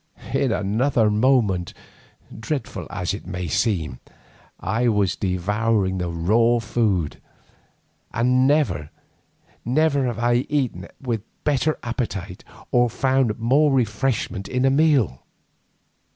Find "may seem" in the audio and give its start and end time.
3.27-3.99